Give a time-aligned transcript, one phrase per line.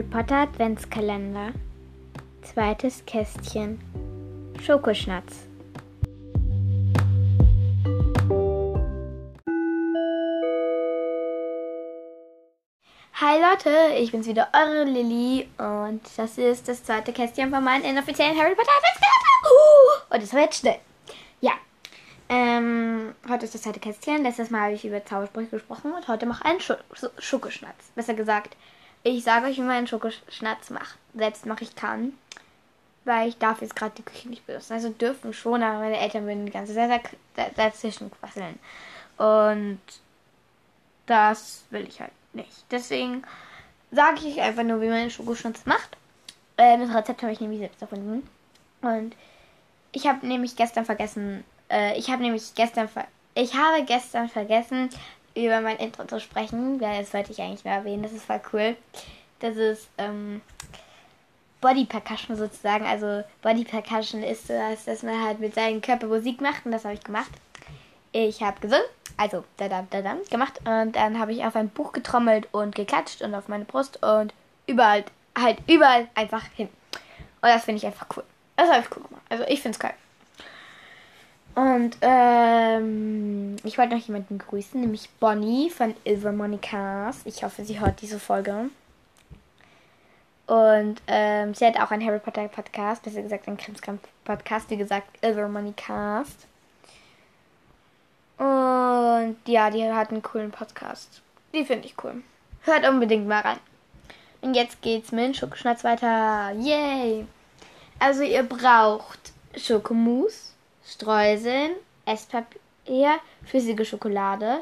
[0.00, 1.52] Harry Potter Adventskalender
[2.40, 3.78] Zweites Kästchen
[4.64, 5.46] Schokoschnatz
[13.12, 17.84] Hi Leute, ich bin's wieder, eure Lilly und das ist das zweite Kästchen von meinem
[17.84, 19.50] inoffiziellen Harry Potter Adventskalender.
[19.50, 20.78] Uh, und das war jetzt schnell.
[21.42, 21.52] Ja,
[22.30, 24.22] ähm, heute ist das zweite Kästchen.
[24.22, 26.76] Letztes Mal habe ich über Zaubersprüche gesprochen und heute mache ich einen Scho
[27.18, 27.90] Schokoschnatz.
[27.94, 28.56] Besser gesagt,
[29.02, 30.96] ich sage euch, wie man einen Schokoschnatz macht.
[31.14, 32.12] Selbst mache ich kann.
[33.04, 34.74] Weil ich darf jetzt gerade die Küche nicht benutzen.
[34.74, 37.02] Also dürfen schon, aber meine Eltern würden die ganze Zeit
[37.56, 38.58] dazwischen quasseln.
[39.16, 39.80] Und
[41.06, 42.64] das will ich halt nicht.
[42.70, 43.24] Deswegen
[43.90, 45.96] sage ich einfach nur, wie man einen Schokoschnatz macht.
[46.56, 48.28] Äh, das Rezept habe ich nämlich selbst erfunden.
[48.82, 49.16] Und
[49.92, 54.90] ich habe nämlich gestern vergessen, äh, ich habe nämlich gestern, ver ich habe gestern vergessen,
[55.34, 56.80] über mein Intro zu sprechen.
[56.80, 58.02] Ja, das wollte ich eigentlich nur erwähnen.
[58.02, 58.76] Das ist voll cool.
[59.40, 60.40] Das ist ähm,
[61.60, 62.84] Body Percussion sozusagen.
[62.86, 66.72] Also Body Percussion ist so, dass, dass man halt mit seinem Körper Musik macht und
[66.72, 67.30] das habe ich gemacht.
[68.12, 68.84] Ich habe gesungen,
[69.16, 72.74] also da da da da gemacht und dann habe ich auf ein Buch getrommelt und
[72.74, 74.34] geklatscht und auf meine Brust und
[74.66, 75.04] überall
[75.38, 76.68] halt überall einfach hin.
[77.42, 78.24] Und das finde ich einfach cool.
[78.56, 79.22] Das habe ich cool gemacht.
[79.28, 79.94] Also ich finde es geil.
[81.54, 87.20] Und ähm, ich wollte noch jemanden grüßen, nämlich Bonnie von Ilvermonikas.
[87.24, 88.70] Ich hoffe, sie hört diese Folge.
[90.46, 94.76] Und ähm, sie hat auch einen Harry Potter Podcast, besser gesagt einen Krimskram Podcast, wie
[94.76, 96.46] gesagt, Ilvermonicast.
[98.36, 101.20] Und ja, die hat einen coolen Podcast.
[101.52, 102.22] Die finde ich cool.
[102.62, 103.58] Hört unbedingt mal rein.
[104.40, 106.50] Und jetzt geht's mit Schokoschnatz weiter.
[106.52, 107.26] Yay!
[107.98, 110.49] Also ihr braucht Schokomousse,
[110.90, 111.72] Streuseln,
[112.04, 114.60] Esspapier, flüssige Schokolade.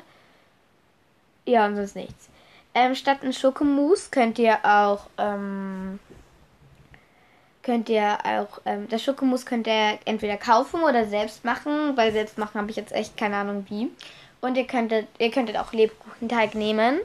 [1.47, 2.29] Ja, und sonst nichts.
[2.75, 5.99] Ähm, statt ein Schokomousse könnt ihr auch ähm,
[7.63, 11.97] könnt ihr auch ähm, das Schokomousse könnt ihr entweder kaufen oder selbst machen.
[11.97, 13.91] Weil selbst machen habe ich jetzt echt keine Ahnung wie.
[14.41, 17.01] Und ihr könntet ihr könntet auch Lebkuchenteig nehmen.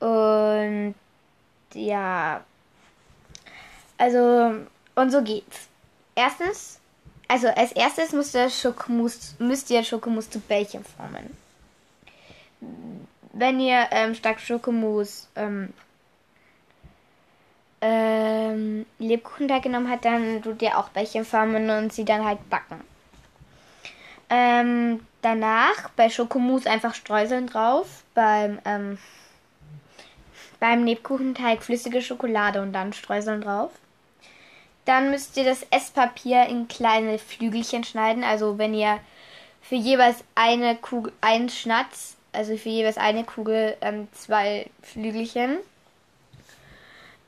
[0.00, 0.94] Und
[1.72, 2.44] ja,
[3.96, 4.54] also
[4.94, 5.68] und so geht's.
[6.14, 6.80] Erstens,
[7.28, 11.36] also als erstes müsst ihr Schokomousse, müsst ihr Schokomousse zu Bällchen formen.
[13.32, 15.72] Wenn ihr ähm, stark Schokomousse ähm,
[17.80, 22.80] ähm, Lebkuchenteig genommen habt, dann tut ihr auch Bällchen formen und sie dann halt backen.
[24.30, 28.98] Ähm, danach bei Schokomousse einfach Streuseln drauf, beim ähm,
[30.60, 33.70] beim Lebkuchenteig flüssige Schokolade und dann Streuseln drauf.
[34.84, 38.22] Dann müsst ihr das Esspapier in kleine Flügelchen schneiden.
[38.22, 39.00] Also wenn ihr
[39.62, 45.58] für jeweils eine Kugel, einen Schnatz, also für jeweils eine Kugel ähm, zwei Flügelchen.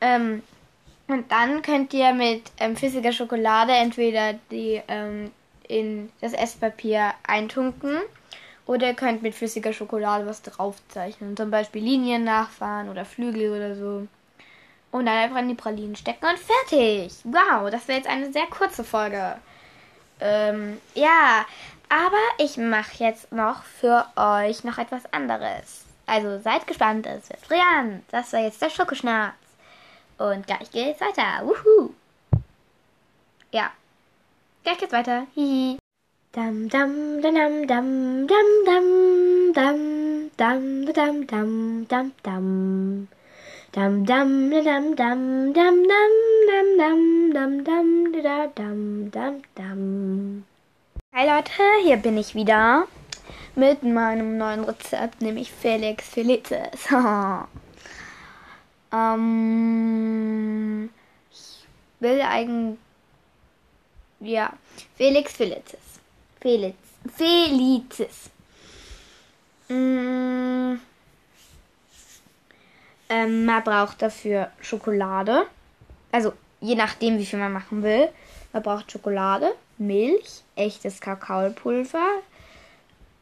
[0.00, 0.42] Ähm,
[1.08, 5.30] und dann könnt ihr mit ähm, flüssiger Schokolade entweder die ähm,
[5.68, 7.98] in das Esspapier eintunken
[8.66, 11.36] oder ihr könnt mit flüssiger Schokolade was draufzeichnen.
[11.36, 14.08] Zum Beispiel Linien nachfahren oder Flügel oder so.
[14.90, 17.12] Und dann einfach in die Pralinen stecken und fertig.
[17.24, 19.36] Wow, das wäre jetzt eine sehr kurze Folge.
[20.20, 21.44] Ähm, ja,
[21.88, 25.84] aber ich mache jetzt noch für euch noch etwas anderes.
[26.06, 28.04] Also seid gespannt, es wird brillant.
[28.10, 29.34] Das war jetzt der Schokoschnatz.
[30.18, 31.44] Und gleich geht's weiter.
[31.44, 31.90] Wuhu.
[33.52, 33.70] Ja.
[34.62, 35.26] Gleich geht's weiter.
[35.34, 35.78] Hihi.
[36.32, 43.08] Dam dam dam dam dam dam dam dam dam dam dam dam Dam
[43.76, 46.14] dam dam dam dam dam dam
[46.80, 46.98] dam
[47.36, 47.88] dam dam
[48.24, 50.44] da dam dam dam.
[51.12, 51.52] Hi Leute,
[51.84, 52.88] hier bin ich wieder
[53.54, 56.88] mit meinem neuen Rezept, nämlich Felix Felices.
[58.94, 60.88] ähm,
[61.30, 61.66] ich
[62.00, 62.78] will eigentlich
[64.20, 64.54] ja
[64.96, 66.00] Felix Felices.
[66.40, 66.78] Felix
[67.14, 68.30] Felices.
[69.68, 70.76] Mm.
[73.08, 75.46] Ähm, man braucht dafür Schokolade.
[76.12, 78.08] Also je nachdem, wie viel man machen will.
[78.52, 82.22] Man braucht Schokolade, Milch, echtes Kakaopulver.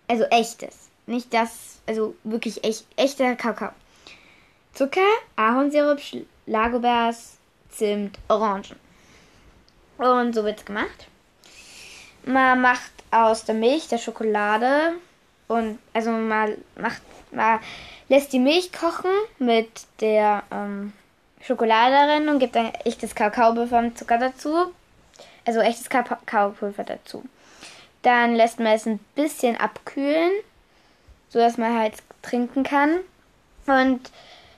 [0.08, 0.88] Also echtes.
[1.06, 3.70] Nicht das, also wirklich echt, echter Kakao.
[4.72, 5.00] Zucker,
[5.36, 7.38] Ahornsirup, Schlagobers,
[7.68, 8.76] Zimt, Orangen.
[9.98, 11.06] Und so wird's gemacht.
[12.24, 14.94] Man macht aus der Milch der Schokolade
[15.54, 17.60] und also man macht, man
[18.08, 19.68] lässt die Milch kochen mit
[20.00, 20.92] der ähm,
[21.40, 24.72] Schokolade darin und gibt ein echtes Kakaopulver und Zucker dazu.
[25.46, 27.22] Also echtes Kakaopulver dazu.
[28.02, 30.32] Dann lässt man es ein bisschen abkühlen,
[31.28, 33.00] sodass man halt trinken kann.
[33.66, 34.10] Und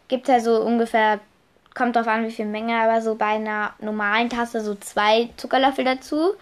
[0.08, 1.20] gibt halt so ungefähr,
[1.74, 5.84] kommt drauf an, wie viel Menge, aber so bei einer normalen Tasse so zwei Zuckerlöffel
[5.84, 6.34] dazu.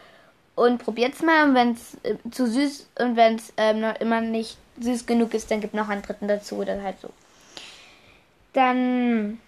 [0.54, 1.48] Und probiert's mal.
[1.48, 5.50] Und wenn es äh, zu süß und wenn es ähm, immer nicht süß genug ist,
[5.50, 7.10] dann gibt noch einen dritten dazu oder halt so.
[8.52, 9.40] Dann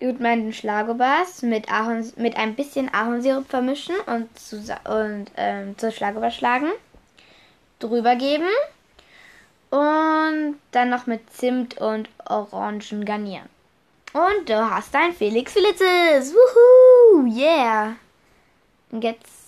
[0.00, 1.66] tut man den Schlagobers mit,
[2.16, 6.70] mit ein bisschen Ahornsirup vermischen und, zu, und ähm, zur Schlagobers schlagen.
[7.78, 8.48] Drüber geben.
[9.70, 13.48] Und dann noch mit Zimt und Orangen garnieren.
[14.14, 16.34] Und du hast dein Felix Felicis.
[16.34, 17.26] Wuhu!
[17.26, 17.96] Yeah!
[18.90, 19.47] Und jetzt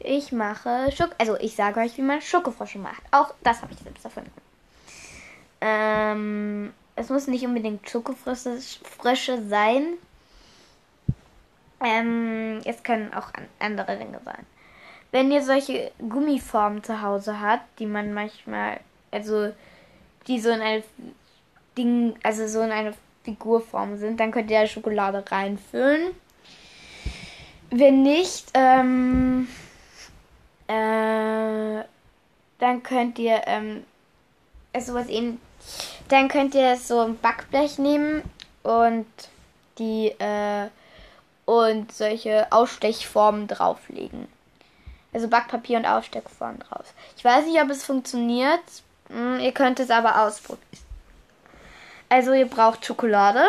[0.00, 3.02] Ich mache Schok also ich sage euch, wie man Schokofrosche macht.
[3.10, 4.30] Auch das habe ich selbst erfunden.
[5.60, 9.94] Ähm, es muss nicht unbedingt Schokofrösche sein.
[11.80, 14.44] Ähm, es können auch andere Dinge sein.
[15.10, 18.80] Wenn ihr solche Gummiformen zu Hause habt, die man manchmal,
[19.10, 19.52] also
[20.26, 20.82] die so in eine
[21.76, 22.94] Ding, also so in eine
[23.24, 26.10] Figurform sind, dann könnt ihr da Schokolade reinfüllen.
[27.70, 29.48] Wenn nicht, ähm,
[30.68, 31.84] äh,
[32.58, 33.84] dann könnt ihr ähm,
[34.72, 35.38] also was ähnlich
[36.08, 38.22] dann könnt ihr so ein Backblech nehmen
[38.62, 39.06] und
[39.78, 40.68] die äh,
[41.44, 44.28] und solche Ausstechformen drauflegen.
[45.12, 46.92] Also Backpapier und Ausstechformen drauf.
[47.16, 48.60] Ich weiß nicht, ob es funktioniert.
[49.08, 50.84] Hm, ihr könnt es aber ausprobieren.
[52.10, 53.44] Also ihr braucht Schokolade,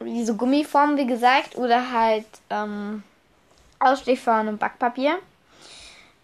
[0.00, 3.02] diese Gummiform, wie gesagt, oder halt ähm,
[3.78, 5.18] Ausstechformen und Backpapier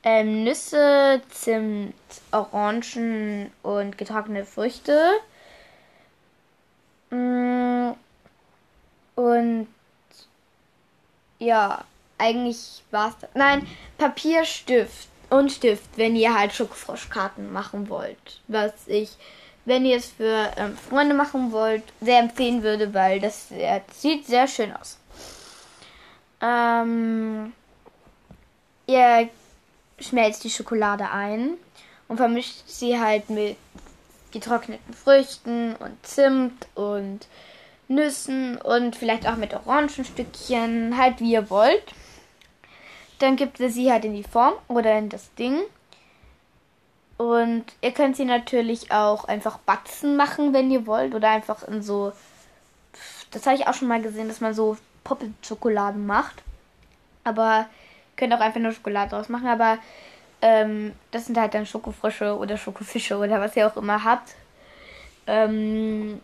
[0.07, 1.95] ähm, Nüsse, Zimt,
[2.31, 5.11] Orangen und getrocknete Früchte.
[7.11, 7.91] Mm,
[9.17, 9.67] und
[11.41, 11.85] ja,
[12.19, 13.31] eigentlich war's das.
[13.35, 13.67] Nein,
[13.99, 18.41] Papier, Stift und Stift, wenn ihr halt Schokofroschkarten machen wollt.
[18.47, 19.11] Was ich,
[19.65, 24.25] wenn ihr es für ähm, Freunde machen wollt, sehr empfehlen würde, weil das äh, sieht
[24.25, 24.99] sehr schön aus.
[26.41, 27.53] Ähm,
[28.87, 29.29] ihr
[29.99, 31.55] schmelzt die Schokolade ein
[32.09, 33.57] und vermischt sie halt mit
[34.33, 37.27] getrockneten Früchten und Zimt und
[37.89, 41.85] Nüssen und vielleicht auch mit Orangenstückchen, halt wie ihr wollt.
[43.19, 45.63] Dann gibt ihr sie halt in die Form oder in das Ding.
[47.17, 51.15] Und ihr könnt sie natürlich auch einfach Batzen machen, wenn ihr wollt.
[51.15, 52.13] Oder einfach in so.
[53.31, 56.43] Das habe ich auch schon mal gesehen, dass man so Poppelschokoladen macht.
[57.25, 57.67] Aber
[58.17, 59.79] Könnt auch einfach nur Schokolade draus machen, aber
[60.43, 64.35] ähm, das sind halt dann Schokofrösche oder Schokofische oder was ihr auch immer habt.
[65.27, 66.21] Ähm,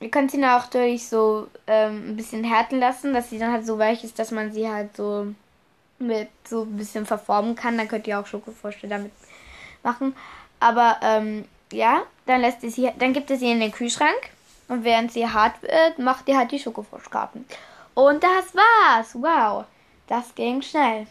[0.00, 3.52] ihr könnt sie dann auch durch so ähm, ein bisschen härten lassen, dass sie dann
[3.52, 5.26] halt so weich ist, dass man sie halt so
[5.98, 7.76] mit so ein bisschen verformen kann.
[7.78, 9.12] Dann könnt ihr auch Schokofrösche damit
[9.82, 10.14] machen.
[10.60, 14.30] Aber ähm, ja, dann lässt ihr sie, dann gibt ihr sie in den Kühlschrank
[14.68, 17.44] und während sie hart wird, macht ihr halt die Schokofroschkarten.
[17.94, 19.14] Und das war's.
[19.14, 19.64] Wow.
[20.06, 21.06] Das ging schnell.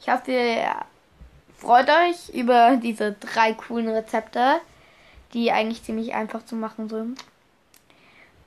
[0.00, 0.74] Ich hoffe, ihr
[1.56, 4.60] freut euch über diese drei coolen Rezepte,
[5.34, 7.22] die eigentlich ziemlich einfach zu machen sind.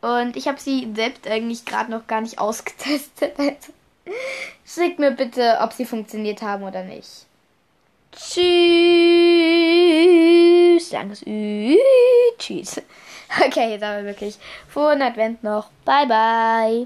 [0.01, 3.37] Und ich habe sie selbst eigentlich gerade noch gar nicht ausgetestet.
[3.37, 3.73] Also
[4.65, 7.25] schickt mir bitte, ob sie funktioniert haben oder nicht.
[8.11, 8.41] Tschüss.
[10.91, 11.77] Langes Ü.
[12.37, 12.81] Tschüss.
[13.45, 14.37] Okay, jetzt aber wirklich
[14.67, 15.69] frohen Advent noch.
[15.85, 16.85] Bye, bye.